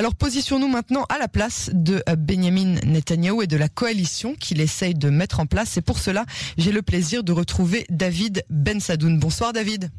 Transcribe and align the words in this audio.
Alors 0.00 0.14
positionnons-nous 0.14 0.72
maintenant 0.72 1.04
à 1.10 1.18
la 1.18 1.28
place 1.28 1.68
de 1.74 2.02
euh, 2.08 2.16
Benjamin 2.16 2.76
Netanyahu 2.86 3.42
et 3.42 3.46
de 3.46 3.58
la 3.58 3.68
coalition 3.68 4.34
qu'il 4.34 4.62
essaye 4.62 4.94
de 4.94 5.10
mettre 5.10 5.40
en 5.40 5.44
place. 5.44 5.76
Et 5.76 5.82
pour 5.82 5.98
cela, 5.98 6.24
j'ai 6.56 6.72
le 6.72 6.80
plaisir 6.80 7.22
de 7.22 7.32
retrouver 7.32 7.84
David 7.90 8.42
Ben 8.48 8.80
Sadoun. 8.80 9.18
Bonsoir 9.18 9.52
David. 9.52 9.90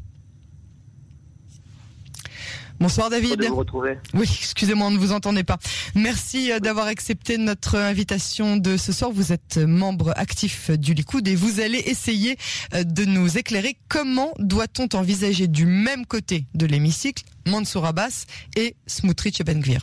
Bonsoir 2.80 3.10
David. 3.10 3.44
Vous 3.44 3.54
retrouver. 3.54 3.96
Oui, 4.12 4.28
excusez-moi, 4.28 4.88
on 4.88 4.90
ne 4.90 4.98
vous 4.98 5.12
entendait 5.12 5.44
pas. 5.44 5.58
Merci 5.94 6.50
euh, 6.50 6.58
d'avoir 6.58 6.88
accepté 6.88 7.38
notre 7.38 7.76
invitation 7.76 8.56
de 8.56 8.76
ce 8.76 8.92
soir. 8.92 9.12
Vous 9.12 9.32
êtes 9.32 9.58
membre 9.58 10.14
actif 10.16 10.72
du 10.72 10.94
Likoud 10.94 11.28
et 11.28 11.36
vous 11.36 11.60
allez 11.60 11.78
essayer 11.78 12.36
euh, 12.74 12.82
de 12.82 13.04
nous 13.04 13.38
éclairer 13.38 13.78
comment 13.88 14.32
doit-on 14.40 14.88
envisager 14.96 15.46
du 15.46 15.64
même 15.64 16.06
côté 16.06 16.46
de 16.54 16.66
l'hémicycle 16.66 17.22
Mansour 17.46 17.86
Abbas 17.86 18.24
et 18.56 18.74
Smotrich 18.88 19.44
Ben 19.44 19.60
Gvir. 19.60 19.82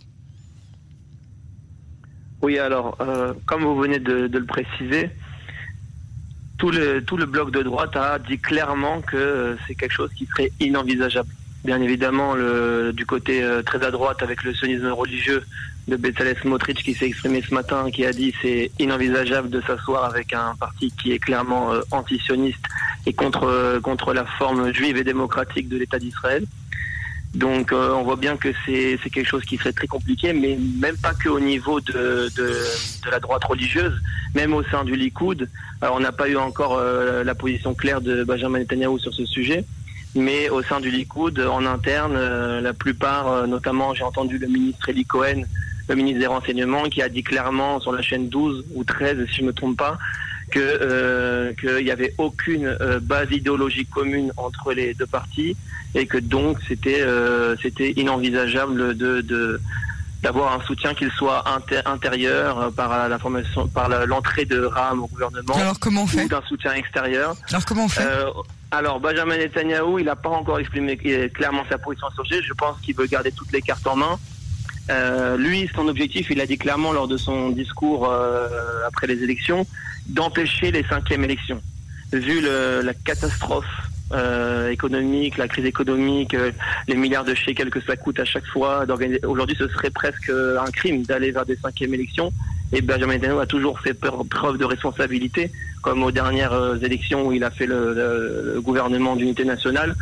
Oui, 2.41 2.57
alors, 2.57 2.97
euh, 3.01 3.33
comme 3.45 3.63
vous 3.63 3.75
venez 3.75 3.99
de, 3.99 4.29
le 4.31 4.45
préciser, 4.45 5.09
tout 6.57 6.71
le, 6.71 7.03
tout 7.03 7.17
le 7.17 7.25
bloc 7.25 7.51
de 7.51 7.61
droite 7.61 7.95
a 7.95 8.19
dit 8.19 8.39
clairement 8.39 9.01
que 9.01 9.57
c'est 9.67 9.75
quelque 9.75 9.93
chose 9.93 10.11
qui 10.13 10.25
serait 10.25 10.51
inenvisageable 10.59 11.29
bien 11.63 11.81
évidemment 11.81 12.35
le, 12.35 12.91
du 12.93 13.05
côté 13.05 13.43
euh, 13.43 13.61
très 13.61 13.83
à 13.85 13.91
droite 13.91 14.23
avec 14.23 14.43
le 14.43 14.53
sionisme 14.53 14.87
religieux 14.87 15.43
de 15.87 15.95
Bezalel 15.97 16.37
Smotrich 16.41 16.83
qui 16.83 16.93
s'est 16.93 17.07
exprimé 17.07 17.41
ce 17.41 17.53
matin, 17.53 17.89
qui 17.91 18.05
a 18.05 18.13
dit 18.13 18.33
c'est 18.41 18.71
inenvisageable 18.79 19.49
de 19.49 19.61
s'asseoir 19.61 20.05
avec 20.05 20.33
un 20.33 20.55
parti 20.59 20.91
qui 20.91 21.11
est 21.11 21.19
clairement 21.19 21.73
euh, 21.73 21.81
antisioniste 21.91 22.63
et 23.05 23.13
contre 23.13 23.43
euh, 23.43 23.79
contre 23.79 24.13
la 24.13 24.25
forme 24.25 24.73
juive 24.73 24.97
et 24.97 25.03
démocratique 25.03 25.67
de 25.67 25.77
l'État 25.77 25.99
d'Israël. 25.99 26.45
Donc 27.35 27.71
on 27.71 28.03
voit 28.03 28.15
bien 28.15 28.37
que 28.37 28.49
c'est 28.65 28.97
quelque 29.11 29.27
chose 29.27 29.45
qui 29.45 29.57
serait 29.57 29.71
très 29.71 29.87
compliqué, 29.87 30.33
mais 30.33 30.57
même 30.79 30.97
pas 30.97 31.13
que 31.13 31.29
au 31.29 31.39
niveau 31.39 31.79
de, 31.79 32.29
de, 32.35 32.47
de 33.05 33.09
la 33.11 33.19
droite 33.19 33.43
religieuse, 33.43 33.93
même 34.33 34.53
au 34.53 34.63
sein 34.63 34.83
du 34.83 34.95
Likoud. 34.95 35.47
Alors 35.81 35.95
on 35.97 35.99
n'a 35.99 36.11
pas 36.11 36.27
eu 36.27 36.37
encore 36.37 36.81
la 36.81 37.35
position 37.35 37.75
claire 37.75 38.01
de 38.01 38.23
Benjamin 38.23 38.59
Netanyahu 38.59 38.99
sur 38.99 39.13
ce 39.13 39.25
sujet 39.25 39.63
mais 40.15 40.49
au 40.49 40.63
sein 40.63 40.79
du 40.79 40.89
Likoud, 40.89 41.39
en 41.39 41.65
interne, 41.65 42.15
euh, 42.15 42.61
la 42.61 42.73
plupart, 42.73 43.27
euh, 43.27 43.47
notamment 43.47 43.93
j'ai 43.93 44.03
entendu 44.03 44.37
le 44.37 44.47
ministre 44.47 44.89
Eli 44.89 45.05
Cohen, 45.05 45.43
le 45.87 45.95
ministre 45.95 46.19
des 46.19 46.27
Renseignements, 46.27 46.83
qui 46.83 47.01
a 47.01 47.09
dit 47.09 47.23
clairement 47.23 47.79
sur 47.79 47.91
la 47.91 48.01
chaîne 48.01 48.29
12 48.29 48.65
ou 48.75 48.83
13, 48.83 49.25
si 49.29 49.37
je 49.37 49.41
ne 49.41 49.47
me 49.47 49.53
trompe 49.53 49.77
pas, 49.77 49.97
que 50.49 50.59
euh, 50.59 51.53
qu'il 51.53 51.83
n'y 51.83 51.91
avait 51.91 52.13
aucune 52.17 52.77
base 53.01 53.31
idéologique 53.31 53.89
commune 53.89 54.31
entre 54.37 54.73
les 54.73 54.93
deux 54.93 55.05
partis 55.05 55.55
et 55.95 56.05
que 56.05 56.17
donc 56.17 56.57
c'était 56.67 57.05
c'était 57.61 57.91
inenvisageable 57.91 58.95
de, 58.95 59.21
de 59.21 59.61
d'avoir 60.21 60.53
un 60.53 60.61
soutien 60.65 60.93
qu'il 60.93 61.11
soit 61.11 61.43
intérieur 61.85 62.71
par 62.73 63.07
la 63.07 63.17
formation 63.17 63.67
par 63.67 63.89
l'entrée 64.05 64.45
de 64.45 64.63
Ram 64.63 65.03
au 65.03 65.07
gouvernement 65.07 65.55
Alors 65.55 65.79
comment 65.79 66.03
on 66.03 66.07
fait 66.07 66.25
ou 66.25 66.27
d'un 66.27 66.41
soutien 66.47 66.73
extérieur. 66.73 67.35
Alors 67.49 67.65
comment 67.65 67.85
on 67.85 67.89
fait 67.89 68.03
alors, 68.71 68.99
Benjamin 68.99 69.37
Netanyahu, 69.37 69.99
il 69.99 70.05
n'a 70.05 70.15
pas 70.15 70.29
encore 70.29 70.59
exprimé 70.59 70.95
clairement 70.95 71.63
sa 71.69 71.79
position 71.79 72.07
sur 72.11 72.23
ce 72.23 72.29
sujet. 72.29 72.43
Je 72.47 72.53
pense 72.53 72.79
qu'il 72.81 72.95
veut 72.95 73.07
garder 73.07 73.31
toutes 73.31 73.51
les 73.51 73.61
cartes 73.61 73.87
en 73.87 73.95
main. 73.95 74.19
Euh, 74.89 75.37
lui, 75.37 75.69
son 75.75 75.87
objectif, 75.87 76.29
il 76.29 76.41
a 76.41 76.45
dit 76.45 76.57
clairement 76.57 76.91
lors 76.91 77.07
de 77.07 77.17
son 77.17 77.49
discours 77.49 78.09
euh, 78.09 78.47
après 78.87 79.07
les 79.07 79.23
élections, 79.23 79.65
d'empêcher 80.07 80.71
les 80.71 80.83
cinquièmes 80.83 81.23
élections. 81.23 81.61
Vu 82.11 82.41
le, 82.41 82.81
la 82.81 82.93
catastrophe 82.93 83.65
euh, 84.11 84.71
économique, 84.71 85.37
la 85.37 85.47
crise 85.47 85.65
économique, 85.65 86.33
euh, 86.33 86.51
les 86.87 86.95
milliards 86.95 87.23
de 87.23 87.35
shekels 87.35 87.69
que 87.69 87.81
ça 87.81 87.95
coûte 87.95 88.19
à 88.19 88.25
chaque 88.25 88.47
fois. 88.47 88.85
Aujourd'hui, 89.27 89.55
ce 89.59 89.67
serait 89.67 89.91
presque 89.91 90.31
un 90.31 90.71
crime 90.71 91.03
d'aller 91.03 91.29
vers 91.31 91.45
des 91.45 91.55
cinquièmes 91.55 91.93
élections. 91.93 92.33
Et 92.71 92.81
Benjamin 92.81 93.13
Netanyahu 93.13 93.41
a 93.41 93.45
toujours 93.45 93.79
fait 93.79 93.93
preuve 93.93 94.57
de 94.57 94.65
responsabilité, 94.65 95.51
comme 95.83 96.03
aux 96.03 96.11
dernières 96.11 96.53
euh, 96.53 96.77
élections 96.77 97.27
où 97.27 97.31
il 97.31 97.43
a 97.43 97.51
fait 97.51 97.67
le, 97.67 97.93
le 98.55 98.61
gouvernement 98.61 99.15
d'unité 99.15 99.45
nationale. 99.45 99.95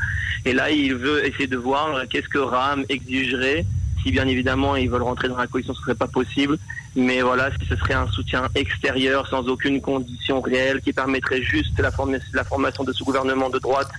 Et 0.45 0.53
là, 0.53 0.71
il 0.71 0.95
veut 0.95 1.25
essayer 1.25 1.47
de 1.47 1.57
voir 1.57 2.03
qu'est-ce 2.09 2.29
que 2.29 2.37
Ram 2.37 2.85
exigerait 2.87 3.65
bien 4.11 4.27
évidemment 4.27 4.75
ils 4.75 4.89
veulent 4.89 5.03
rentrer 5.03 5.27
dans 5.27 5.37
la 5.37 5.47
coalition, 5.47 5.73
ce 5.73 5.81
serait 5.81 5.95
pas 5.95 6.07
possible. 6.07 6.57
Mais 6.95 7.21
voilà, 7.21 7.49
ce 7.69 7.75
serait 7.75 7.93
un 7.93 8.07
soutien 8.07 8.47
extérieur 8.55 9.27
sans 9.27 9.47
aucune 9.47 9.81
condition 9.81 10.41
réelle 10.41 10.81
qui 10.81 10.93
permettrait 10.93 11.41
juste 11.41 11.77
la, 11.79 11.91
la 12.33 12.43
formation 12.43 12.83
de 12.83 12.91
ce 12.91 13.03
gouvernement 13.03 13.49
de 13.49 13.59
droite 13.59 13.91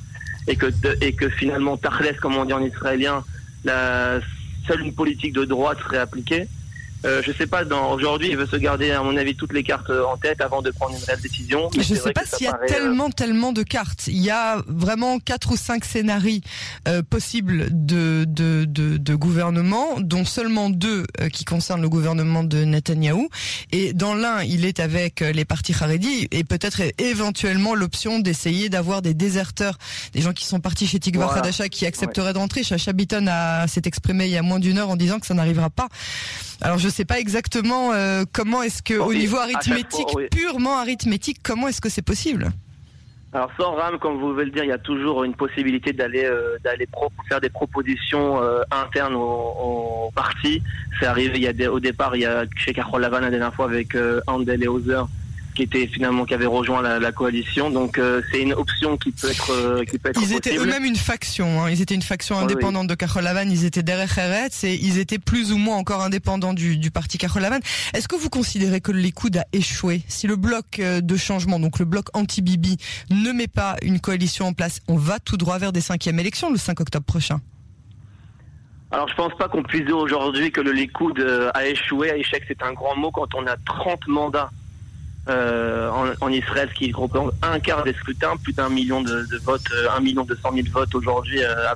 et 0.48 0.56
que, 0.56 0.66
et 1.00 1.12
que 1.12 1.28
finalement 1.28 1.76
Tarles, 1.76 2.16
comme 2.20 2.36
on 2.36 2.44
dit 2.44 2.52
en 2.52 2.62
israélien, 2.62 3.22
la, 3.64 4.18
seule 4.68 4.82
une 4.82 4.94
politique 4.94 5.32
de 5.32 5.44
droite 5.44 5.78
serait 5.84 5.98
appliquée. 5.98 6.46
Euh, 7.04 7.22
je 7.24 7.32
sais 7.32 7.46
pas, 7.46 7.64
aujourd'hui, 7.64 8.28
il 8.30 8.36
veut 8.36 8.46
se 8.46 8.56
garder, 8.56 8.90
à 8.90 9.02
mon 9.02 9.16
avis, 9.16 9.34
toutes 9.34 9.52
les 9.52 9.62
cartes 9.62 9.90
en 9.90 10.16
tête 10.16 10.40
avant 10.40 10.62
de 10.62 10.70
prendre 10.70 10.96
une 10.96 11.04
réelle 11.04 11.20
décision. 11.20 11.70
Mais 11.76 11.82
je 11.82 11.94
sais 11.94 12.12
pas 12.12 12.24
s'il 12.24 12.46
y 12.46 12.48
a 12.48 12.54
euh, 12.54 12.66
tellement, 12.66 13.10
tellement 13.10 13.52
de 13.52 13.62
cartes. 13.62 14.06
Il 14.08 14.18
y 14.18 14.30
a 14.30 14.62
vraiment 14.66 15.18
quatre 15.18 15.52
ou 15.52 15.56
cinq 15.56 15.84
scénarios 15.84 16.40
euh, 16.86 17.02
possibles 17.02 17.68
de, 17.70 18.24
de, 18.26 18.64
de, 18.64 18.96
de, 18.96 19.14
gouvernement, 19.14 20.00
dont 20.00 20.24
seulement 20.24 20.70
deux 20.70 21.04
euh, 21.20 21.28
qui 21.28 21.44
concernent 21.44 21.82
le 21.82 21.88
gouvernement 21.88 22.44
de 22.44 22.64
Netanyahou. 22.64 23.28
Et 23.72 23.92
dans 23.92 24.14
l'un, 24.14 24.42
il 24.42 24.64
est 24.64 24.80
avec 24.80 25.20
les 25.20 25.44
partis 25.44 25.74
Haredi 25.80 26.28
et 26.30 26.44
peut-être 26.44 26.82
éventuellement 26.98 27.74
l'option 27.74 28.18
d'essayer 28.18 28.68
d'avoir 28.68 29.02
des 29.02 29.14
déserteurs, 29.14 29.78
des 30.12 30.20
gens 30.20 30.32
qui 30.32 30.44
sont 30.44 30.60
partis 30.60 30.86
chez 30.86 30.98
Tikva 30.98 31.26
voilà. 31.26 31.68
qui 31.68 31.86
accepteraient 31.86 32.32
de 32.32 32.38
rentrer. 32.38 32.62
Chacha 32.62 32.92
Bitton 32.92 33.26
s'est 33.66 33.82
exprimé 33.84 34.26
il 34.26 34.32
y 34.32 34.36
a 34.36 34.42
moins 34.42 34.58
d'une 34.58 34.78
heure 34.78 34.90
en 34.90 34.96
disant 34.96 35.18
que 35.20 35.26
ça 35.26 35.34
n'arrivera 35.34 35.70
pas. 35.70 35.88
Alors 36.60 36.78
je 36.78 36.87
sais 36.90 37.04
pas 37.04 37.18
exactement 37.18 37.92
euh, 37.92 38.24
comment 38.32 38.62
est-ce 38.62 38.82
que, 38.82 38.94
au 38.94 39.12
niveau 39.12 39.36
arithmétique, 39.36 40.10
fois, 40.10 40.22
oui. 40.22 40.28
purement 40.30 40.78
arithmétique, 40.78 41.38
comment 41.42 41.68
est-ce 41.68 41.80
que 41.80 41.88
c'est 41.88 42.02
possible? 42.02 42.50
Alors 43.32 43.50
sans 43.60 43.74
RAM, 43.74 43.98
comme 43.98 44.18
vous 44.18 44.32
voulez 44.32 44.46
le 44.46 44.50
dire, 44.50 44.64
il 44.64 44.70
y 44.70 44.72
a 44.72 44.78
toujours 44.78 45.22
une 45.22 45.34
possibilité 45.34 45.92
d'aller 45.92 46.24
euh, 46.24 46.56
d'aller 46.64 46.88
faire 47.28 47.40
des 47.42 47.50
propositions 47.50 48.42
euh, 48.42 48.62
internes 48.70 49.14
au, 49.14 49.18
au 49.18 50.10
parti. 50.14 50.62
C'est 50.98 51.06
arrivé 51.06 51.32
il 51.36 51.42
y 51.42 51.46
a 51.46 51.52
des, 51.52 51.66
au 51.66 51.78
départ, 51.78 52.16
il 52.16 52.22
y 52.22 52.24
a 52.26 52.44
chez 52.56 52.72
Carole 52.72 53.02
Lavan 53.02 53.20
la 53.20 53.28
dernière 53.28 53.54
fois 53.54 53.66
avec 53.66 53.94
euh, 53.94 54.22
Andel 54.26 54.64
et 54.64 54.68
Hauser 54.68 55.02
qui 55.58 55.64
était 55.64 55.88
finalement 55.88 56.24
qui 56.24 56.34
avait 56.34 56.46
rejoint 56.46 56.82
la, 56.82 57.00
la 57.00 57.10
coalition. 57.10 57.68
Donc 57.70 57.98
euh, 57.98 58.22
c'est 58.30 58.40
une 58.40 58.52
option 58.52 58.96
qui 58.96 59.10
peut 59.10 59.28
être 59.28 59.50
euh, 59.50 59.84
qui 59.84 59.98
peut 59.98 60.10
être. 60.10 60.22
Ils 60.22 60.32
étaient 60.32 60.56
eux-mêmes 60.56 60.84
une 60.84 60.96
faction. 60.96 61.62
Hein. 61.62 61.70
Ils 61.70 61.82
étaient 61.82 61.96
une 61.96 62.02
faction 62.02 62.38
indépendante 62.38 62.82
oui, 62.82 62.82
oui. 62.82 62.86
de 62.86 62.94
Carole 62.94 63.24
Lavan. 63.24 63.50
Ils 63.50 63.64
étaient 63.64 63.82
derrière 63.82 64.16
Eretz 64.16 64.62
et 64.62 64.74
ils 64.74 64.98
étaient 64.98 65.18
plus 65.18 65.52
ou 65.52 65.58
moins 65.58 65.76
encore 65.76 66.00
indépendants 66.02 66.54
du, 66.54 66.76
du 66.76 66.92
parti 66.92 67.18
Carole 67.18 67.42
Lavan. 67.42 67.58
Est-ce 67.92 68.06
que 68.06 68.14
vous 68.14 68.30
considérez 68.30 68.80
que 68.80 68.92
le 68.92 69.00
Likoud 69.00 69.36
a 69.36 69.46
échoué 69.52 70.02
Si 70.06 70.28
le 70.28 70.36
bloc 70.36 70.78
euh, 70.78 71.00
de 71.00 71.16
changement, 71.16 71.58
donc 71.58 71.80
le 71.80 71.84
bloc 71.84 72.06
anti-Bibi, 72.14 72.76
ne 73.10 73.32
met 73.32 73.48
pas 73.48 73.74
une 73.82 73.98
coalition 73.98 74.46
en 74.46 74.52
place, 74.52 74.80
on 74.86 74.96
va 74.96 75.18
tout 75.18 75.36
droit 75.36 75.58
vers 75.58 75.72
des 75.72 75.80
cinquièmes 75.80 76.20
élections 76.20 76.52
le 76.52 76.56
5 76.56 76.80
octobre 76.80 77.04
prochain? 77.04 77.40
Alors 78.92 79.08
je 79.08 79.14
pense 79.16 79.36
pas 79.36 79.48
qu'on 79.48 79.64
puisse 79.64 79.84
dire 79.84 79.98
aujourd'hui 79.98 80.52
que 80.52 80.60
le 80.60 80.70
Likoud 80.70 81.20
a 81.52 81.66
échoué. 81.66 82.12
Échec, 82.16 82.44
c'est 82.46 82.62
un 82.62 82.72
grand 82.72 82.96
mot 82.96 83.10
quand 83.10 83.34
on 83.34 83.46
a 83.48 83.56
30 83.56 84.06
mandats 84.06 84.50
euh, 85.28 85.90
en, 85.90 86.26
en, 86.26 86.32
Israël, 86.32 86.68
ce 86.72 86.78
qui 86.78 86.92
représente 86.92 87.32
un 87.42 87.58
quart 87.60 87.84
des 87.84 87.92
scrutins, 87.92 88.36
plus 88.36 88.52
d'un 88.52 88.68
million 88.68 89.02
de, 89.02 89.26
de, 89.30 89.36
votes, 89.38 89.70
euh, 89.72 89.88
un 89.96 90.00
million 90.00 90.24
deux 90.24 90.38
cent 90.42 90.52
mille 90.52 90.70
votes 90.70 90.94
aujourd'hui 90.94 91.42
euh, 91.42 91.66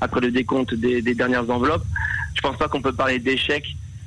après 0.00 0.20
le 0.20 0.30
décompte 0.30 0.74
des, 0.74 1.00
des, 1.00 1.14
dernières 1.14 1.48
enveloppes. 1.50 1.84
Je 2.34 2.40
pense 2.40 2.56
pas 2.56 2.68
qu'on 2.68 2.82
peut 2.82 2.92
parler 2.92 3.18
d'échec. 3.18 3.64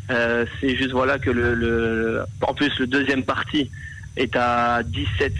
Euh, 0.09 0.45
c'est 0.59 0.75
juste 0.75 0.91
voilà 0.91 1.19
que 1.19 1.29
le, 1.29 1.53
le, 1.55 2.23
en 2.41 2.53
plus 2.53 2.71
le 2.79 2.87
deuxième 2.87 3.23
parti 3.23 3.71
est 4.17 4.35
à 4.35 4.83
17 4.83 5.33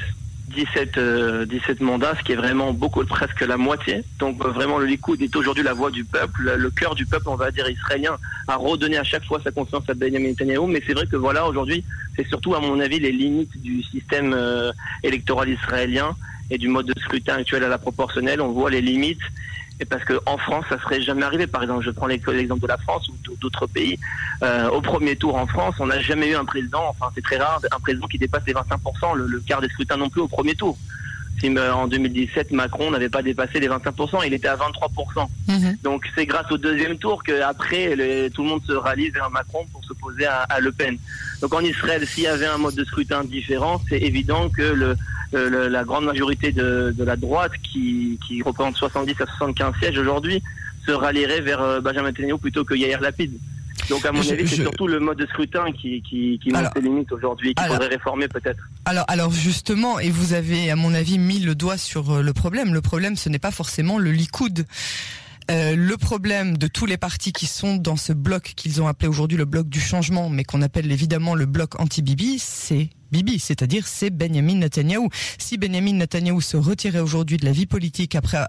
17, 0.52 0.98
euh, 0.98 1.46
17 1.46 1.82
mandats, 1.82 2.14
ce 2.18 2.24
qui 2.24 2.34
est 2.34 2.36
vraiment 2.36 2.74
beaucoup, 2.74 3.04
presque 3.06 3.42
la 3.42 3.58
moitié. 3.58 4.04
Donc 4.20 4.44
euh, 4.44 4.50
vraiment 4.50 4.78
le 4.78 4.86
Likoud 4.86 5.22
est 5.22 5.36
aujourd'hui 5.36 5.64
la 5.64 5.74
voix 5.74 5.92
du 5.92 6.04
peuple, 6.04 6.54
le 6.58 6.70
cœur 6.70 6.96
du 6.96 7.06
peuple, 7.06 7.28
on 7.28 7.36
va 7.36 7.52
dire 7.52 7.70
israélien, 7.70 8.18
à 8.48 8.56
redonner 8.56 8.98
à 8.98 9.04
chaque 9.04 9.26
fois 9.26 9.40
sa 9.44 9.52
confiance 9.52 9.84
à 9.90 9.94
Benjamin 9.94 10.30
Netanyahu. 10.30 10.68
Mais 10.68 10.82
c'est 10.86 10.94
vrai 10.94 11.06
que 11.08 11.16
voilà, 11.16 11.48
aujourd'hui, 11.48 11.84
c'est 12.16 12.28
surtout 12.28 12.56
à 12.56 12.60
mon 12.60 12.80
avis 12.80 13.00
les 13.00 13.12
limites 13.12 13.62
du 13.62 13.82
système 13.84 14.34
euh, 14.34 14.72
électoral 15.04 15.50
israélien 15.50 16.16
et 16.50 16.58
du 16.58 16.68
mode 16.68 16.88
de 16.88 17.00
scrutin 17.00 17.36
actuel 17.36 17.64
à 17.64 17.70
la 17.70 17.78
proportionnelle. 17.78 18.42
On 18.42 18.52
voit 18.52 18.70
les 18.70 18.82
limites 18.82 19.22
et 19.82 19.86
parce 19.86 20.06
qu'en 20.06 20.38
France, 20.38 20.66
ça 20.70 20.80
serait 20.80 21.02
jamais 21.02 21.24
arrivé. 21.24 21.48
Par 21.48 21.64
exemple, 21.64 21.84
je 21.84 21.90
prends 21.90 22.06
l'exemple 22.06 22.62
de 22.62 22.68
la 22.68 22.78
France 22.78 23.10
ou 23.10 23.36
d'autres 23.38 23.66
pays. 23.66 24.00
Euh, 24.44 24.70
au 24.70 24.80
premier 24.80 25.16
tour 25.16 25.36
en 25.36 25.48
France, 25.48 25.76
on 25.80 25.88
n'a 25.88 26.00
jamais 26.00 26.30
eu 26.30 26.36
un 26.36 26.46
président, 26.46 26.84
enfin 26.88 27.12
c'est 27.16 27.24
très 27.24 27.38
rare, 27.38 27.60
un 27.72 27.80
président 27.80 28.08
qui 28.08 28.20
dépasse 28.20 28.44
les 28.46 28.54
25%, 28.54 29.16
le, 29.16 29.26
le 29.26 29.40
quart 29.40 29.60
des 29.60 29.70
scrutins 29.70 29.98
non 29.98 30.10
plus 30.10 30.22
au 30.22 30.28
premier 30.28 30.54
tour. 30.54 30.78
Si, 31.42 31.50
euh, 31.50 31.74
en 31.74 31.88
2017, 31.88 32.52
Macron 32.52 32.92
n'avait 32.92 33.10
pas 33.10 33.24
dépassé 33.24 33.60
les 33.60 33.68
25%, 33.68 34.26
il 34.26 34.34
était 34.34 34.48
à 34.48 34.56
23%. 34.56 35.28
Mmh. 35.48 35.74
Donc 35.84 36.04
c'est 36.16 36.26
grâce 36.26 36.50
au 36.52 36.58
deuxième 36.58 36.98
tour 36.98 37.24
qu'après, 37.24 37.96
tout 38.34 38.44
le 38.44 38.50
monde 38.50 38.62
se 38.66 38.74
rallie 38.74 39.10
vers 39.10 39.30
Macron 39.32 39.66
pour 39.72 39.84
s'opposer 39.84 40.26
à, 40.26 40.42
à 40.44 40.60
Le 40.60 40.72
Pen. 40.72 40.98
Donc 41.42 41.54
en 41.54 41.62
Israël, 41.62 42.06
s'il 42.08 42.24
y 42.24 42.28
avait 42.28 42.46
un 42.46 42.60
mode 42.60 42.76
de 42.76 42.86
scrutin 42.86 43.24
différent, 43.24 43.82
c'est 43.90 44.00
évident 44.00 44.50
que 44.50 44.62
le, 44.62 44.96
le, 45.34 45.68
la 45.68 45.84
grande 45.84 46.06
majorité 46.06 46.52
de, 46.52 46.94
de 46.96 47.04
la 47.04 47.16
droite, 47.16 47.54
qui, 47.64 48.20
qui, 48.28 48.42
représente 48.42 48.78
70 48.78 49.16
à 49.22 49.26
75 49.26 49.74
sièges 49.80 49.98
aujourd'hui, 49.98 50.42
se 50.86 50.92
rallierait 50.92 51.42
vers 51.42 51.62
euh, 51.62 51.82
Benjamin 51.82 52.10
Netanyahu 52.10 52.38
plutôt 52.38 52.64
que 52.64 52.76
Yair 52.76 53.02
Lapid. 53.02 53.32
Donc 53.92 54.06
à 54.06 54.14
mon 54.14 54.22
avis, 54.22 54.48
c'est 54.48 54.56
surtout 54.56 54.88
le 54.88 55.00
mode 55.02 55.18
de 55.18 55.26
scrutin 55.26 55.66
qui, 55.74 56.02
qui, 56.02 56.40
qui 56.42 56.50
monte 56.50 56.68
ses 56.74 56.82
limites 56.82 57.12
aujourd'hui, 57.12 57.54
qu'il 57.54 57.68
faudrait 57.68 57.88
réformer 57.88 58.30
peut-être. 58.30 58.64
Alors, 58.86 59.04
alors 59.10 59.32
justement, 59.32 60.00
et 60.00 60.10
vous 60.10 60.32
avez 60.32 60.72
à 60.72 60.78
mon 60.78 60.94
avis 60.94 61.20
mis 61.20 61.40
le 61.40 61.56
doigt 61.56 61.78
sur 61.78 62.10
euh, 62.10 62.22
le 62.22 62.32
problème. 62.32 62.74
Le 62.74 62.80
problème, 62.82 63.18
ce 63.18 63.28
n'est 63.28 63.38
pas 63.38 63.52
forcément 63.52 63.98
le 63.98 64.12
Likoud. 64.12 64.66
Euh, 65.50 65.76
le 65.76 65.98
problème 65.98 66.58
de 66.58 66.68
tous 66.68 66.86
les 66.86 66.96
partis 66.96 67.34
qui 67.34 67.48
sont 67.48 67.76
dans 67.76 67.98
ce 67.98 68.14
bloc 68.14 68.54
qu'ils 68.56 68.82
ont 68.82 68.88
appelé 68.88 69.10
aujourd'hui 69.10 69.38
le 69.38 69.46
bloc 69.46 69.68
du 69.68 69.82
changement, 69.82 70.30
mais 70.30 70.46
qu'on 70.46 70.62
appelle 70.62 70.90
évidemment 70.90 71.36
le 71.36 71.46
bloc 71.46 71.78
anti-Bibi, 71.82 72.40
c'est 72.40 72.90
Bibi, 73.12 73.40
c'est-à-dire 73.40 73.88
c'est 73.88 74.10
Benjamin 74.10 74.56
Netanyahou. 74.56 75.10
Si 75.38 75.58
Benjamin 75.58 75.94
Netanyahou 75.94 76.42
se 76.42 76.58
retirait 76.58 77.00
aujourd'hui 77.00 77.38
de 77.38 77.46
la 77.46 77.52
vie 77.52 77.66
politique 77.66 78.16
après 78.16 78.46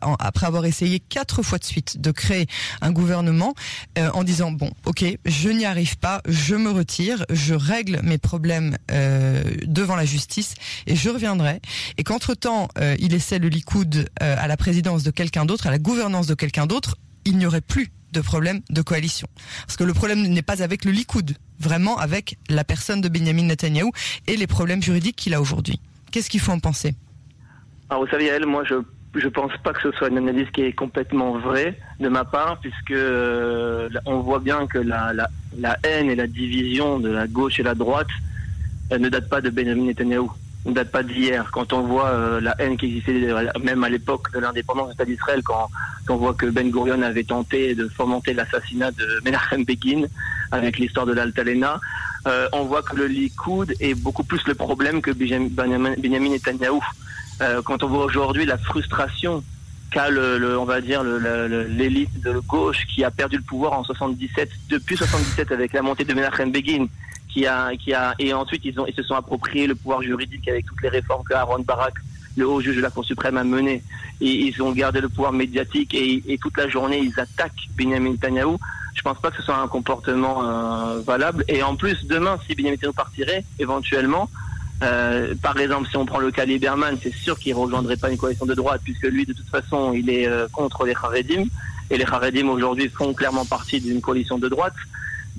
avoir 0.47 0.65
essayé 0.65 1.01
quatre 1.01 1.43
fois 1.43 1.59
de 1.59 1.65
suite 1.65 2.01
de 2.01 2.11
créer 2.11 2.47
un 2.81 2.93
gouvernement 2.93 3.55
euh, 3.99 4.11
en 4.15 4.25
disant 4.25 4.53
bon, 4.53 4.71
ok, 4.85 5.05
je 5.25 5.49
n'y 5.49 5.65
arrive 5.65 5.99
pas, 5.99 6.23
je 6.29 6.55
me 6.55 6.71
retire, 6.71 7.25
je 7.31 7.55
règle 7.55 8.01
mes 8.03 8.19
problèmes 8.19 8.77
euh, 8.91 9.43
devant 9.65 9.97
la 9.97 10.05
justice 10.05 10.55
et 10.87 10.97
je 10.97 11.11
reviendrai. 11.11 11.61
Et 11.99 12.05
qu'entre 12.05 12.35
temps 12.35 12.69
il 12.99 13.15
essaie 13.15 13.39
le 13.39 13.49
Likoud 13.49 14.09
à 14.21 14.47
la 14.47 14.57
présidence 14.57 15.03
de 15.03 15.11
quelqu'un 15.11 15.45
d'autre, 15.45 15.67
à 15.67 15.71
la 15.71 15.79
gouvernance 15.79 16.27
de 16.27 16.35
quelqu'un 16.35 16.67
d'autre, 16.67 16.97
il 17.25 17.37
n'y 17.39 17.47
aurait 17.47 17.61
plus 17.61 17.93
de 18.13 18.21
problème 18.21 18.61
de 18.71 18.83
coalition. 18.83 19.27
Parce 19.67 19.77
que 19.77 19.85
le 19.85 19.95
problème 19.95 20.23
n'est 20.23 20.43
pas 20.43 20.63
avec 20.63 20.85
le 20.85 20.93
Likoud, 20.93 21.37
vraiment 21.59 21.99
avec 21.99 22.39
la 22.49 22.65
personne 22.65 23.01
de 23.01 23.09
Benjamin 23.09 23.45
Netanyahu 23.45 23.91
et 24.27 24.37
les 24.37 24.47
problèmes 24.47 24.83
juridiques 24.83 25.17
qu'il 25.17 25.35
a 25.35 25.41
aujourd'hui. 25.41 25.81
Qu'est-ce 26.11 26.31
qu'il 26.31 26.41
faut 26.41 26.53
en 26.53 26.59
penser? 26.59 26.95
Alors 27.89 28.05
vous 28.05 28.11
savez, 28.11 28.27
elle, 28.27 28.47
moi 28.47 28.65
je 28.69 28.77
je 29.15 29.29
pense 29.29 29.53
pas 29.63 29.73
que 29.73 29.83
ce 29.83 29.93
soit 29.93 30.09
une 30.09 30.19
analyse 30.19 30.49
qui 30.55 30.63
est 30.63 30.73
complètement 30.73 31.39
vraie 31.39 31.79
de 32.01 32.09
ma 32.09 32.25
part, 32.25 32.59
puisque 32.61 32.93
euh, 32.93 33.89
on 34.07 34.21
voit 34.21 34.39
bien 34.39 34.67
que 34.67 34.79
la, 34.79 35.29
haine 35.85 36.11
et 36.11 36.17
la 36.17 36.27
division 36.27 36.99
de 36.99 37.11
la 37.11 37.27
gauche 37.27 37.61
et 37.61 37.63
la 37.63 37.75
droite 37.75 38.09
ne 38.91 39.09
datent 39.09 39.29
pas 39.29 39.41
de 39.41 39.51
Benjamin 39.51 39.85
Netanyahu 39.85 40.29
ne 40.65 40.73
date 40.73 40.91
pas 40.91 41.03
d'hier. 41.03 41.51
Quand 41.53 41.73
on 41.73 41.83
voit 41.83 42.09
euh, 42.09 42.41
la 42.41 42.55
haine 42.59 42.77
qui 42.77 42.87
existait 42.87 43.31
euh, 43.31 43.47
même 43.63 43.83
à 43.85 43.89
l'époque 43.89 44.33
de 44.33 44.39
l'indépendance 44.39 44.87
de 44.87 44.93
l'État 44.93 45.05
d'Israël, 45.05 45.43
quand, 45.43 45.69
on 46.09 46.17
voit 46.17 46.35
que 46.35 46.47
Ben 46.47 46.71
Gurion 46.71 47.03
avait 47.03 47.25
tenté 47.25 47.75
de 47.75 47.89
fomenter 47.89 48.33
l'assassinat 48.33 48.91
de 48.93 49.21
Menachem 49.25 49.65
Begin 49.65 50.07
avec 50.51 50.79
l'histoire 50.79 51.07
de 51.07 51.13
l'Altalena, 51.13 51.81
euh, 52.27 52.49
on 52.53 52.65
voit 52.65 52.83
que 52.83 52.97
le 52.97 53.07
Likoud 53.07 53.75
est 53.81 53.95
beaucoup 53.95 54.25
plus 54.25 54.47
le 54.47 54.55
problème 54.55 55.01
que 55.03 55.11
Benjamin, 55.11 55.95
Netanyahu. 55.97 56.81
quand 57.65 57.83
on 57.83 57.89
voit 57.89 58.05
aujourd'hui 58.05 58.45
la 58.47 58.59
frustration 58.59 59.43
qu'a 59.91 60.11
le, 60.11 60.59
on 60.59 60.65
va 60.65 60.81
dire 60.81 61.03
l'élite 61.03 62.21
de 62.21 62.39
gauche 62.39 62.87
qui 62.95 63.05
a 63.05 63.11
perdu 63.11 63.37
le 63.37 63.43
pouvoir 63.43 63.73
en 63.73 63.85
77 63.85 64.51
depuis 64.69 64.97
77 64.97 65.53
avec 65.53 65.73
la 65.73 65.83
montée 65.83 66.05
de 66.05 66.15
Menachem 66.15 66.51
Begin 66.53 66.87
qui 67.33 67.47
a, 67.47 67.75
qui 67.77 67.95
a, 67.95 68.15
et 68.19 68.33
ensuite 68.35 68.65
ils 68.65 68.75
se 68.97 69.03
sont 69.03 69.15
appropriés 69.15 69.67
le 69.67 69.75
pouvoir 69.75 70.03
juridique 70.03 70.47
avec 70.49 70.67
toutes 70.67 70.83
les 70.83 70.89
réformes 70.89 71.25
que 71.25 71.35
Aaron 71.35 71.61
Barak, 71.61 71.95
le 72.37 72.47
haut 72.47 72.61
juge 72.61 72.77
de 72.77 72.83
la 72.83 72.91
Cour 72.91 73.05
suprême, 73.05 73.37
a 73.37 73.45
menées. 73.45 73.83
Et 74.21 74.47
ils 74.47 74.63
ont 74.63 74.73
gardé 74.73 75.01
le 75.01 75.09
pouvoir 75.09 75.33
médiatique 75.33 75.95
et, 75.95 76.39
toute 76.41 76.57
la 76.57 76.69
journée 76.69 76.99
ils 76.99 77.19
attaquent 77.19 77.69
Benjamin 77.77 78.11
Netanyahu. 78.11 78.57
Je 78.95 79.03
pense 79.03 79.19
pas 79.21 79.31
que 79.31 79.39
ce 79.39 79.43
soit 79.43 79.57
un 79.57 79.69
comportement 79.69 80.45
euh, 80.45 81.01
valable. 81.01 81.45
Et 81.49 81.63
en 81.63 81.77
plus, 81.77 82.05
demain, 82.07 82.39
si 82.47 82.55
Benjamin 82.55 82.73
Netanyahu 82.73 82.95
partirait, 82.95 83.45
éventuellement, 83.59 84.29
euh, 84.83 85.35
par 85.41 85.59
exemple, 85.59 85.89
si 85.89 85.97
on 85.97 86.05
prend 86.05 86.19
le 86.19 86.31
cas 86.31 86.45
Lieberman, 86.45 86.99
c'est 87.03 87.15
sûr 87.15 87.39
qu'il 87.39 87.55
rejoindrait 87.55 87.97
pas 87.97 88.11
une 88.11 88.19
coalition 88.19 88.47
de 88.47 88.55
droite, 88.55 88.83
puisque 88.85 89.05
lui, 89.05 89.25
de 89.25 89.33
toute 89.33 89.49
façon, 89.49 89.93
il 89.93 90.11
est 90.11 90.27
euh, 90.27 90.47
contre 90.53 90.85
les 90.85 90.95
Haredim. 90.95 91.45
Et 91.91 91.97
les 91.97 92.05
Haredim, 92.05 92.49
aujourd'hui, 92.49 92.89
font 92.89 93.15
clairement 93.15 93.45
partie 93.45 93.81
d'une 93.81 94.01
coalition 94.01 94.39
de 94.39 94.49
droite. 94.49 94.75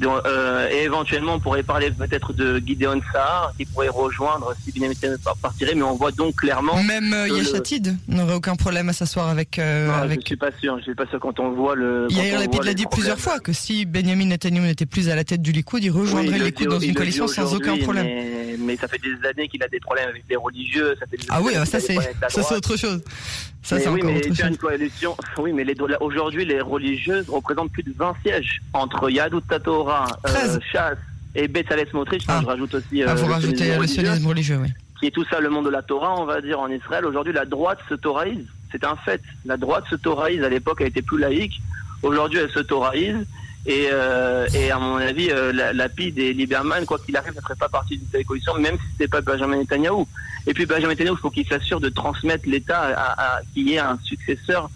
Euh, 0.01 0.69
et 0.71 0.83
éventuellement, 0.83 1.35
on 1.35 1.39
pourrait 1.39 1.63
parler 1.63 1.91
peut-être 1.91 2.33
de 2.33 2.61
Gideon 2.65 2.99
Sahar, 3.11 3.53
qui 3.57 3.65
pourrait 3.65 3.89
rejoindre 3.89 4.53
si 4.63 4.71
Benjamin 4.71 5.15
partirait, 5.41 5.75
mais 5.75 5.83
on 5.83 5.95
voit 5.95 6.11
donc 6.11 6.35
clairement. 6.35 6.81
Même 6.83 7.13
euh, 7.13 7.27
Yeshatid 7.27 7.95
n'aurait 8.07 8.33
aucun 8.33 8.55
problème 8.55 8.89
à 8.89 8.93
s'asseoir 8.93 9.29
avec. 9.29 9.59
Euh, 9.59 9.87
non, 9.87 9.93
avec... 9.93 10.21
Je 10.21 10.25
suis 10.25 10.35
pas 10.35 10.51
sûr. 10.59 10.77
Je 10.79 10.83
suis 10.83 10.95
pas 10.95 11.05
sûr 11.07 11.19
quand 11.19 11.39
on 11.39 11.51
voit 11.51 11.75
le. 11.75 12.07
Yair 12.09 12.39
Lapid 12.39 12.63
l'a 12.63 12.73
dit 12.73 12.85
plusieurs 12.89 13.19
fois 13.19 13.39
que 13.39 13.53
si 13.53 13.85
Benjamin 13.85 14.25
Netanyahu 14.25 14.65
n'était 14.65 14.85
plus 14.85 15.09
à 15.09 15.15
la 15.15 15.23
tête 15.23 15.41
du 15.41 15.51
Likoud, 15.51 15.83
il 15.83 15.91
rejoindrait 15.91 16.39
le 16.39 16.45
Likoud 16.45 16.67
dans 16.67 16.79
une 16.79 16.95
coalition 16.95 17.27
sans 17.27 17.53
aucun 17.53 17.77
problème. 17.77 18.05
Mais, 18.05 18.42
mais, 18.59 18.75
ça 18.77 18.87
fait 18.87 18.99
des 18.99 19.27
années 19.27 19.47
qu'il 19.47 19.63
a 19.63 19.67
des 19.67 19.79
problèmes 19.79 20.09
avec 20.09 20.23
les 20.29 20.35
religieux. 20.35 20.95
Ça 20.99 21.05
fait 21.05 21.17
ah 21.29 21.41
oui, 21.41 21.53
ça 21.65 21.79
c'est 21.79 21.95
ça 21.95 22.29
c'est 22.29 22.55
autre 22.55 22.77
chose. 22.77 23.01
Ça 23.61 23.79
c'est 23.79 23.89
oui, 23.89 24.01
mais 24.03 24.17
autre 24.17 24.35
chose. 24.35 24.47
Une 24.47 24.57
coalition. 24.57 25.15
Oui, 25.37 25.53
mais 25.53 25.65
aujourd'hui 25.99 26.45
les 26.45 26.61
religieuses 26.61 27.29
représentent 27.29 27.71
plus 27.71 27.83
de 27.83 27.93
20 27.97 28.15
sièges 28.23 28.61
entre 28.73 29.09
Yadou 29.09 29.41
Tatora. 29.41 30.05
Euh, 30.27 30.59
Chasse 30.71 30.97
et 31.35 31.47
Betzalel 31.47 31.87
Smotrich, 31.89 32.23
ah. 32.27 32.39
je 32.41 32.47
rajoute 32.47 32.75
aussi. 32.75 33.03
ah, 33.03 33.11
euh, 33.11 33.25
rajouter 33.25 33.77
le 33.77 33.87
sionisme 33.87 34.27
religieux, 34.27 34.59
oui. 34.61 34.69
Qui 34.99 35.07
est 35.07 35.11
tout 35.11 35.25
ça 35.25 35.39
le 35.39 35.49
monde 35.49 35.65
de 35.65 35.69
la 35.71 35.81
Torah, 35.81 36.19
on 36.19 36.25
va 36.25 36.41
dire, 36.41 36.59
en 36.59 36.69
Israël. 36.69 37.05
Aujourd'hui, 37.05 37.33
la 37.33 37.45
droite 37.45 37.79
se 37.89 37.95
toraïse. 37.95 38.45
C'est 38.71 38.83
un 38.85 38.95
fait. 38.97 39.21
La 39.45 39.57
droite 39.57 39.83
se 39.89 39.95
toraïse. 39.95 40.43
À 40.43 40.49
l'époque, 40.49 40.77
elle 40.81 40.87
était 40.87 41.01
plus 41.01 41.19
laïque. 41.19 41.53
Aujourd'hui, 42.01 42.39
elle 42.39 42.51
se 42.51 42.59
toraïse. 42.59 43.25
Et, 43.65 43.87
euh, 43.91 44.45
et 44.53 44.71
à 44.71 44.77
mon 44.77 44.97
avis, 44.97 45.29
euh, 45.31 45.53
la, 45.53 45.89
PID 45.89 46.19
et 46.19 46.33
Lieberman, 46.33 46.85
quoi 46.85 46.99
qu'il 46.99 47.15
arrive, 47.15 47.33
ne 47.35 47.41
ferait 47.41 47.55
pas 47.55 47.69
partie 47.69 47.97
d'une 47.97 48.07
telle 48.07 48.25
coalition, 48.25 48.55
même 48.55 48.75
si 48.75 48.83
c'était 48.91 49.07
pas 49.07 49.21
Benjamin 49.21 49.57
Netanyahu. 49.57 50.05
Et 50.45 50.53
puis 50.53 50.65
Benjamin 50.65 50.89
Netanyahu, 50.89 51.15
il 51.15 51.21
faut 51.21 51.29
qu'il 51.29 51.47
s'assure 51.47 51.79
de 51.79 51.87
transmettre 51.89 52.43
l'État 52.47 52.81
à, 52.81 53.37
à, 53.37 53.41
qu'il 53.53 53.69
y 53.69 53.75
ait 53.75 53.79
un 53.79 53.97
successeur 54.03 54.69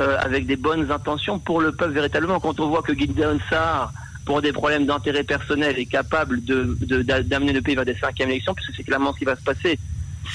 euh, 0.00 0.18
avec 0.20 0.46
des 0.46 0.56
bonnes 0.56 0.90
intentions 0.90 1.38
pour 1.38 1.62
le 1.62 1.72
peuple 1.72 1.92
véritablement. 1.92 2.38
Quand 2.38 2.60
on 2.60 2.68
voit 2.68 2.82
que 2.82 2.94
Gideon 2.94 3.38
Sahar, 3.48 3.92
pour 4.26 4.42
des 4.42 4.52
problèmes 4.52 4.84
d'intérêt 4.84 5.24
personnel, 5.24 5.78
est 5.78 5.86
capable 5.86 6.42
d'amener 6.42 7.52
le 7.52 7.62
pays 7.62 7.76
vers 7.76 7.84
des 7.86 7.94
cinquièmes 7.94 8.30
élections, 8.30 8.54
puisque 8.54 8.74
c'est 8.76 8.84
clairement 8.84 9.14
ce 9.14 9.20
qui 9.20 9.24
va 9.24 9.36
se 9.36 9.42
passer. 9.42 9.78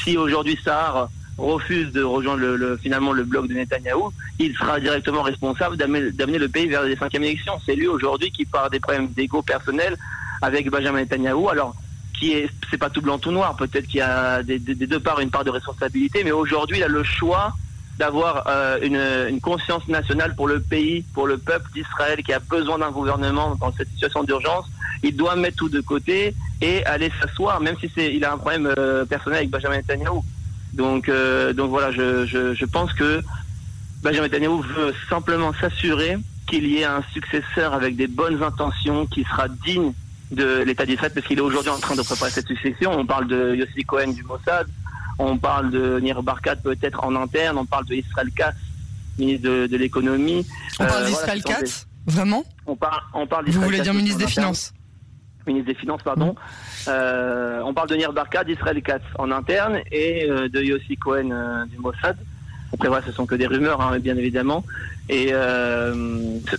Si 0.04 0.18
aujourd'hui 0.18 0.58
Sahar 0.64 1.10
refuse 1.39 1.91
de 1.91 2.03
rejoindre 2.03 2.41
le, 2.41 2.77
finalement 2.77 3.13
le 3.13 3.24
bloc 3.24 3.47
de 3.47 3.53
Netanyahou, 3.53 4.12
il 4.39 4.56
sera 4.56 4.80
directement 4.80 5.21
responsable 5.21 5.77
d'amener 5.77 6.38
le 6.38 6.50
pays 6.50 6.68
vers 6.68 6.83
des 6.83 6.95
cinquièmes 6.95 7.24
élections. 7.24 7.53
C'est 7.65 7.75
lui 7.75 7.88
aujourd'hui 7.88 8.31
qui 8.31 8.45
part 8.45 8.69
des 8.69 8.80
problèmes 8.80 9.09
d'ego 9.09 9.41
personnel 9.41 9.97
avec 10.41 10.69
Benjamin 10.69 11.00
Netanyahou. 11.00 11.50
Alors, 11.50 11.75
qui 12.19 12.33
est, 12.33 12.50
c'est 12.69 12.77
pas 12.77 12.89
tout 12.89 13.01
blanc 13.01 13.18
tout 13.18 13.31
noir. 13.31 13.56
Peut-être 13.56 13.88
qu'il 13.88 14.00
y 14.00 14.01
a 14.01 14.44
des, 14.44 14.59
deux 14.59 15.00
parts 15.00 15.19
une 15.19 15.31
part 15.31 15.44
de 15.44 15.50
responsabilité, 15.50 16.24
mais 16.24 16.31
aujourd'hui, 16.31 16.77
il 16.77 16.83
a 16.83 16.88
le 16.88 17.03
choix 17.03 17.53
d'avoir 17.97 18.44
euh, 18.47 18.80
une, 18.81 19.33
une, 19.33 19.41
conscience 19.41 19.86
nationale 19.89 20.33
pour 20.36 20.47
le 20.47 20.62
pays, 20.62 21.03
pour 21.13 21.27
le 21.27 21.38
peuple 21.38 21.69
d'Israël 21.74 22.24
qui 22.24 22.31
a 22.31 22.39
besoin 22.39 22.77
d'un 22.77 22.91
gouvernement 22.91 23.56
dans 23.56 23.74
cette 23.74 23.89
situation 23.89 24.24
d'urgence. 24.24 24.65
Il 25.03 25.15
doit 25.18 25.36
mettre 25.36 25.57
tout 25.57 25.69
de 25.69 25.81
côté 25.81 26.33
et 26.62 26.86
aller 26.86 27.12
s'asseoir, 27.19 27.60
même 27.60 27.75
si 27.79 27.91
c'est, 27.93 28.13
il 28.13 28.24
a 28.24 28.34
un 28.34 28.38
problème 28.38 28.74
euh, 28.77 29.05
personnel 29.05 29.39
avec 29.39 29.50
Benjamin 29.50 29.77
Netanyahu. 29.77 30.22
Donc, 30.74 31.10
euh, 31.10 31.54
donc 31.54 31.70
voilà, 31.70 31.92
je, 31.92 32.26
je, 32.26 32.54
je, 32.54 32.66
pense 32.66 32.94
que 32.94 33.22
Benjamin 34.04 34.28
Netanyahu 34.28 34.62
veut 34.62 34.94
simplement 35.10 35.52
s'assurer 35.60 36.18
qu'il 36.48 36.68
y 36.68 36.80
ait 36.80 36.86
un 36.86 37.04
successeur 37.14 37.74
avec 37.74 37.96
des 37.96 38.08
bonnes 38.08 38.42
intentions, 38.44 39.06
qui 39.06 39.24
sera 39.24 39.48
digne 39.48 39.94
de 40.32 40.62
l'État 40.62 40.86
d'Israël, 40.86 41.12
parce 41.14 41.26
qu'il 41.26 41.38
est 41.38 41.42
aujourd'hui 41.42 41.72
en 41.72 41.80
train 41.80 41.96
de 41.96 42.02
préparer 42.02 42.32
cette 42.32 42.48
succession. 42.48 42.92
On 42.92 43.06
parle 43.06 43.28
de 43.28 43.56
Yossi 43.56 43.84
Cohen 43.84 44.12
du 44.12 44.24
Mossad, 44.24 44.68
on 45.18 45.38
parle 45.38 45.72
de 45.72 46.00
Nir 46.00 46.22
Barkat 46.24 46.58
peut-être 46.58 47.04
en 47.04 47.16
interne, 47.16 47.58
on 47.58 47.66
parle 47.66 47.86
de 47.86 47.96
Israël 47.96 48.30
Katz, 48.36 48.56
ministre 49.18 49.50
de, 49.50 49.78
l'économie. 49.78 50.46
On 50.80 50.86
parle 50.86 51.04
euh, 51.04 51.08
d'Israël 51.08 51.44
Katz 51.44 51.88
Vraiment? 52.06 52.44
On 52.66 52.76
parle, 52.76 53.02
on 53.14 53.28
parle 53.28 53.50
Vous 53.50 53.62
voulez 53.62 53.82
dire 53.82 53.94
ministre 53.94 54.20
des 54.20 54.28
Finances? 54.28 54.74
Ministre 55.50 55.68
des 55.68 55.79
Finances, 55.79 56.01
pardon. 56.03 56.36
Euh, 56.88 57.62
on 57.65 57.74
parle 57.74 57.89
de 57.89 57.96
Nir 57.96 58.13
Barkat, 58.13 58.44
d'Israël 58.46 58.82
Katz 58.82 59.03
en 59.18 59.32
interne 59.32 59.79
et 59.91 60.29
euh, 60.29 60.48
de 60.48 60.62
Yossi 60.62 60.96
Cohen 60.98 61.65
du 61.70 61.77
Mossad. 61.77 62.18
Après 62.74 62.88
voilà, 62.88 63.06
ce 63.06 63.12
sont 63.12 63.25
que 63.25 63.36
des 63.36 63.48
rumeurs, 63.48 63.82
hein, 63.82 64.00
bien 64.00 64.15
évidemment. 64.15 64.63
Et 65.10 65.34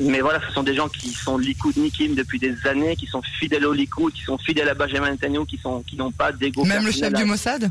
mais 0.01 0.21
voilà, 0.21 0.41
ce 0.47 0.53
sont 0.53 0.65
des 0.65 0.75
gens 0.75 0.89
qui 0.89 1.11
sont 1.11 1.39
Likoud 1.39 1.77
Nikim 1.77 2.15
depuis 2.17 2.41
des 2.41 2.55
années, 2.67 2.97
qui 2.97 3.07
sont 3.07 3.23
fidèles 3.23 3.65
au 3.65 3.73
Likoud, 3.73 4.13
qui 4.13 4.23
sont 4.23 4.39
fidèles 4.39 4.69
à 4.69 4.75
Benjamin 4.75 5.13
Netanyahu, 5.13 5.47
qui 5.47 5.57
sont 5.57 5.83
qui 5.83 5.97
n'ont 5.97 6.11
pas 6.11 6.33
d'égo. 6.33 6.65
Même 6.65 6.85
le 6.85 6.91
chef 6.91 7.13
du 7.13 7.25
Mossad? 7.25 7.71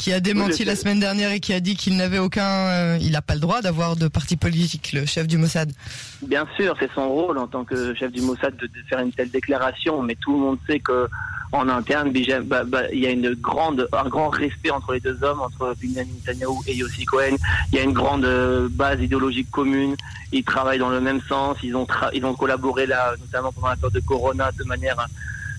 Qui 0.00 0.12
a 0.14 0.20
démenti 0.20 0.64
la 0.64 0.76
semaine 0.76 0.98
dernière 0.98 1.30
et 1.30 1.40
qui 1.40 1.52
a 1.52 1.60
dit 1.60 1.76
qu'il 1.76 1.96
n'avait 1.96 2.18
aucun, 2.18 2.48
euh, 2.48 2.98
il 3.00 3.12
n'a 3.12 3.20
pas 3.20 3.34
le 3.34 3.40
droit 3.40 3.60
d'avoir 3.60 3.96
de 3.96 4.08
parti 4.08 4.36
politique, 4.36 4.92
le 4.94 5.04
chef 5.04 5.26
du 5.26 5.36
Mossad. 5.36 5.70
Bien 6.22 6.46
sûr, 6.56 6.74
c'est 6.80 6.90
son 6.94 7.08
rôle 7.08 7.36
en 7.36 7.46
tant 7.46 7.64
que 7.64 7.94
chef 7.94 8.10
du 8.10 8.22
Mossad 8.22 8.56
de, 8.56 8.68
faire 8.88 9.00
une 9.00 9.12
telle 9.12 9.30
déclaration, 9.30 10.02
mais 10.02 10.14
tout 10.14 10.32
le 10.32 10.38
monde 10.38 10.58
sait 10.66 10.80
que 10.80 11.06
en 11.52 11.68
interne, 11.68 12.12
bah, 12.44 12.62
bah, 12.64 12.82
il 12.92 13.00
y 13.00 13.06
a 13.06 13.10
une 13.10 13.34
grande, 13.34 13.88
un 13.92 14.08
grand 14.08 14.28
respect 14.28 14.70
entre 14.70 14.92
les 14.94 15.00
deux 15.00 15.22
hommes, 15.22 15.40
entre 15.40 15.74
Benjamin 15.82 16.08
Netanyahu 16.14 16.60
et 16.68 16.76
Yossi 16.76 17.04
Cohen. 17.04 17.36
Il 17.72 17.76
y 17.76 17.80
a 17.80 17.82
une 17.82 17.92
grande 17.92 18.24
euh, 18.24 18.68
base 18.70 19.00
idéologique 19.00 19.50
commune. 19.50 19.96
Ils 20.32 20.44
travaillent 20.44 20.78
dans 20.78 20.90
le 20.90 21.00
même 21.00 21.20
sens. 21.28 21.56
Ils 21.64 21.74
ont, 21.74 21.88
ils 22.14 22.24
ont 22.24 22.34
collaboré 22.34 22.86
là, 22.86 23.14
notamment 23.18 23.50
pendant 23.50 23.68
la 23.68 23.74
période 23.74 23.94
de 23.94 24.00
Corona, 24.00 24.50
de 24.56 24.64
manière 24.64 25.04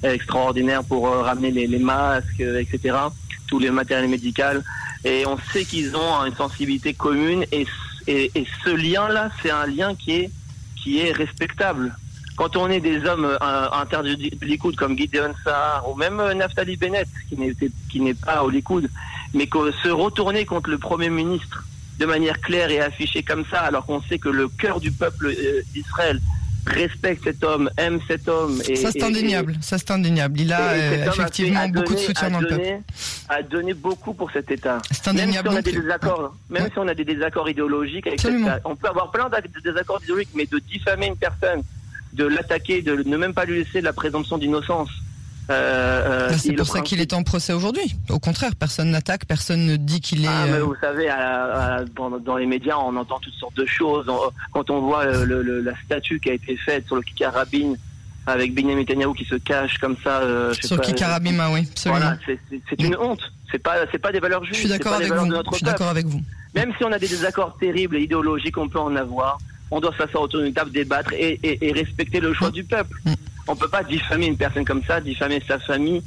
euh, 0.05 0.13
extraordinaire 0.13 0.81
pour 0.85 1.09
ramener 1.09 1.51
les, 1.51 1.67
les 1.67 1.79
masques, 1.79 2.39
etc 2.39 2.95
tous 3.51 3.59
les 3.59 3.69
matériels 3.69 4.09
médicaux. 4.09 4.63
Et 5.03 5.25
on 5.27 5.37
sait 5.51 5.65
qu'ils 5.65 5.95
ont 5.95 6.25
une 6.25 6.35
sensibilité 6.35 6.93
commune 6.95 7.45
et, 7.51 7.67
et, 8.07 8.45
ce 8.63 8.69
lien-là, 8.69 9.29
c'est 9.41 9.51
un 9.51 9.67
lien 9.67 9.93
qui 9.93 10.11
est, 10.13 10.31
qui 10.81 10.99
est 10.99 11.11
respectable. 11.11 11.93
quand 12.37 12.55
on 12.55 12.67
est 12.69 12.79
des 12.79 13.05
hommes 13.05 13.25
euh, 13.25 13.69
interdits 13.83 14.17
du 14.17 14.45
Likoud 14.45 14.75
comme 14.75 14.97
Gideon 14.97 15.33
Sahar 15.43 15.87
ou 15.89 15.95
même 15.95 16.19
euh, 16.19 16.33
Naftali 16.33 16.77
Bennett, 16.77 17.09
qui 17.89 17.99
n'est 17.99 18.13
pas 18.15 18.43
au 18.43 18.49
Likoud, 18.49 18.89
mais 19.35 19.47
que 19.47 19.71
se 19.83 19.89
retourner 19.89 20.45
contre 20.45 20.69
le 20.71 20.79
Premier 20.79 21.09
ministre 21.09 21.63
de 21.99 22.05
manière 22.05 22.39
claire 22.41 22.71
et 22.71 22.79
affichée 22.79 23.21
comme 23.21 23.45
ça, 23.51 23.59
alors 23.61 23.85
qu'on 23.85 24.01
sait 24.01 24.17
que 24.17 24.29
le 24.29 24.47
cœur 24.47 24.79
du 24.79 24.91
peuple 24.91 25.27
euh, 25.27 25.61
d'Israël 25.73 26.19
respecte 26.65 27.23
cet 27.23 27.43
homme, 27.43 27.69
aime 27.77 27.99
cet 28.07 28.27
homme. 28.27 28.61
Et, 28.69 28.75
ça 28.75 28.91
c'est 28.91 28.99
et- 28.99 29.03
indéniable, 29.03 29.55
ça 29.61 29.77
c'est 29.77 29.91
indéniable. 29.91 30.39
Il 30.39 30.53
a 30.53 30.57
cet 30.73 30.79
euh, 30.79 31.03
a 31.03 31.07
effectivement 31.13 31.67
beaucoup 31.69 31.79
de 31.81 31.95
donné- 31.95 32.05
soutien 32.05 32.29
dans 32.29 32.39
le 32.39 32.47
peuple. 32.47 32.61
donné- 32.61 32.79
A 33.29 33.41
donné 33.43 33.73
beaucoup 33.73 34.13
pour 34.13 34.31
cet 34.31 34.51
État. 34.51 34.79
C'est 34.91 35.05
Même 35.07 35.15
si 35.15 35.21
indéniable. 35.23 35.49
on 35.49 35.55
a 35.55 35.61
des 35.61 35.71
désaccords, 35.71 36.35
même 36.49 36.63
Ouais. 36.63 36.69
si 36.71 36.77
on 36.79 36.87
a 36.87 36.93
des 36.93 37.05
désaccords 37.05 37.49
idéologiques 37.49 38.07
avec 38.07 38.19
Absolument. 38.19 38.47
cette- 38.53 38.61
on 38.65 38.75
peut 38.75 38.87
avoir 38.87 39.11
plein 39.11 39.29
de 39.29 39.59
désaccords 39.63 40.01
idéologiques, 40.03 40.29
mais 40.35 40.45
de 40.45 40.59
diffamer 40.59 41.07
une 41.07 41.15
personne, 41.17 41.63
de 42.13 42.25
l'attaquer, 42.25 42.81
de 42.81 42.95
ne 43.03 43.17
même 43.17 43.33
pas 43.33 43.45
lui 43.45 43.63
laisser 43.63 43.81
la 43.81 43.93
présomption 43.93 44.37
d'innocence. 44.37 44.89
Euh, 45.49 46.27
euh, 46.29 46.33
qui 46.33 46.39
c'est 46.39 46.53
pour 46.53 46.67
ça 46.67 46.81
qu'il 46.81 47.01
est 47.01 47.13
en 47.13 47.23
procès 47.23 47.51
aujourd'hui. 47.53 47.95
Au 48.09 48.19
contraire, 48.19 48.55
personne 48.55 48.91
n'attaque, 48.91 49.25
personne 49.25 49.65
ne 49.65 49.75
dit 49.75 49.99
qu'il 50.01 50.23
est. 50.23 50.27
Ah, 50.29 50.45
mais 50.45 50.53
euh, 50.53 50.63
vous 50.63 50.75
savez, 50.79 51.09
à- 51.09 51.77
à- 51.77 51.85
dans, 51.85 52.09
dans 52.19 52.37
les 52.37 52.45
médias, 52.45 52.77
on 52.77 52.95
entend 52.95 53.19
toutes 53.19 53.33
sortes 53.33 53.55
de 53.57 53.65
choses. 53.65 54.07
On- 54.07 54.31
quand 54.53 54.69
on 54.69 54.81
voit 54.81 55.05
euh, 55.05 55.25
le- 55.25 55.41
le- 55.41 55.61
la 55.61 55.73
statue 55.85 56.19
qui 56.19 56.29
a 56.29 56.33
été 56.33 56.55
faite 56.57 56.85
sur 56.87 56.95
le 56.95 57.01
Kikarabine 57.01 57.75
avec 58.27 58.53
Benjamin 58.53 58.75
Netanyahu 58.75 59.13
qui 59.15 59.25
se 59.25 59.35
cache 59.35 59.77
comme 59.79 59.97
ça, 60.03 60.19
euh, 60.21 60.53
je 60.53 60.61
sais 60.61 60.67
sur 60.67 60.79
Kikarabima, 60.79 61.49
oui, 61.51 61.67
absolument. 61.71 61.99
Voilà, 61.99 62.17
c'est- 62.25 62.83
une 62.83 62.95
honte. 62.97 63.21
C'est 63.51 63.59
pas, 63.59 63.75
c'est 63.91 63.97
pas 63.99 64.11
des 64.13 64.19
valeurs 64.21 64.43
Je 64.45 64.49
justes. 64.49 64.59
suis 64.61 64.69
d'accord 64.69 64.93
avec 64.93 65.11
vous. 65.11 65.25
Je 65.51 65.55
suis 65.57 65.65
d'accord 65.65 65.89
avec 65.89 66.05
vous. 66.05 66.21
Même 66.55 66.71
si 66.77 66.83
on 66.85 66.91
a 66.91 66.99
des 66.99 67.07
désaccords 67.09 67.57
terribles 67.59 67.97
et 67.97 68.01
idéologiques, 68.03 68.57
on 68.57 68.69
peut 68.69 68.79
en 68.79 68.95
avoir. 68.95 69.37
On 69.71 69.79
doit 69.81 69.93
s'asseoir 69.97 70.23
autour 70.23 70.41
d'une 70.41 70.53
table, 70.53 70.71
débattre 70.71 71.11
et, 71.13 71.39
et- 71.43 71.67
et 71.67 71.71
respecter 71.73 72.19
le 72.19 72.33
choix 72.33 72.49
Mm. 72.49 72.53
du 72.53 72.63
peuple. 72.63 72.97
Mm. 73.05 73.13
On 73.47 73.55
peut 73.55 73.67
pas 73.67 73.83
diffamer 73.83 74.27
une 74.27 74.37
personne 74.37 74.65
comme 74.65 74.83
ça, 74.83 74.99
diffamer 75.01 75.41
sa 75.47 75.59
famille. 75.59 76.01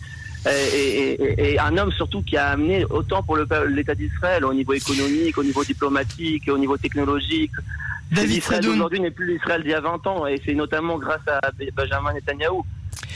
euh, 0.47 0.51
Et, 0.75 0.79
et- 0.79 1.23
et- 1.23 1.53
et 1.55 1.59
un 1.59 1.77
homme 1.79 1.91
surtout 1.93 2.21
qui 2.23 2.37
a 2.37 2.49
amené 2.51 2.85
autant 2.91 3.23
pour 3.23 3.37
peuple- 3.37 3.69
l'État 3.71 3.95
d'Israël 3.95 4.45
au 4.45 4.53
niveau 4.53 4.75
économique, 4.75 5.39
au 5.39 5.43
niveau 5.43 5.65
diplomatique, 5.65 6.45
au 6.49 6.59
niveau 6.59 6.77
technologique. 6.77 7.53
L'Israël 8.11 8.63
Sadoun. 8.63 8.73
d'aujourd'hui 8.77 9.01
n'est 9.01 9.11
plus 9.11 9.27
l'Israël 9.33 9.63
d'il 9.63 9.71
y 9.71 9.75
a 9.75 9.81
20 9.81 10.07
ans 10.07 10.27
et 10.27 10.41
c'est 10.45 10.53
notamment 10.55 10.99
grâce 10.99 11.27
à 11.27 11.41
Benjamin 11.75 12.13
Netanyahou. 12.13 12.63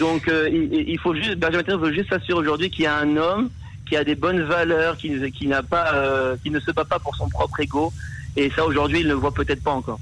Donc 0.01 0.27
euh, 0.29 0.49
il, 0.51 0.89
il 0.89 0.99
faut 0.99 1.15
juste 1.15 1.37
Benjamin 1.37 1.59
Netanyahou 1.59 1.85
veut 1.85 1.93
juste 1.93 2.09
s'assurer 2.09 2.39
aujourd'hui 2.39 2.71
qu'il 2.71 2.85
y 2.85 2.87
a 2.87 2.97
un 2.97 3.17
homme 3.19 3.51
qui 3.87 3.97
a 3.97 4.05
des 4.05 4.15
bonnes 4.15 4.43
valeurs, 4.43 4.97
qui, 4.97 5.11
qui 5.33 5.47
n'a 5.49 5.63
pas, 5.63 5.95
euh, 5.95 6.37
qui 6.43 6.51
ne 6.51 6.61
se 6.61 6.71
bat 6.71 6.85
pas 6.87 6.99
pour 6.99 7.15
son 7.15 7.29
propre 7.29 7.61
ego. 7.61 7.93
Et 8.37 8.51
ça 8.57 8.65
aujourd'hui 8.65 9.01
il 9.01 9.05
ne 9.07 9.11
le 9.13 9.17
voit 9.17 9.33
peut-être 9.35 9.63
pas 9.63 9.73
encore. 9.73 10.01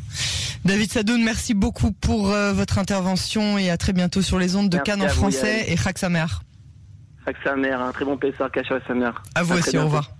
David 0.66 0.90
Sadoun, 0.90 1.22
merci 1.22 1.54
beaucoup 1.54 1.92
pour 1.92 2.32
euh, 2.32 2.52
votre 2.52 2.78
intervention 2.78 3.56
et 3.56 3.70
à 3.70 3.76
très 3.76 3.92
bientôt 3.92 4.20
sur 4.20 4.36
les 4.36 4.56
ondes 4.56 4.68
de 4.68 4.78
Merci 4.78 4.90
Cannes 4.90 5.02
en 5.02 5.08
français 5.08 5.64
et 5.68 5.76
Chag 5.76 5.96
Samer. 5.96 6.26
Avec 7.24 7.36
sa 7.44 7.54
mère, 7.54 7.80
un 7.80 7.92
très 7.92 8.04
bon 8.04 8.16
Pessar 8.16 8.50
caché 8.50 8.74
à 8.74 8.80
sa 8.84 8.94
mère. 8.94 9.22
À 9.36 9.44
vous 9.44 9.52
À 9.52 9.58
aussi, 9.58 9.78
au 9.78 9.84
revoir. 9.84 10.15